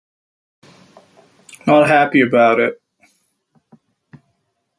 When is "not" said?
1.67-1.87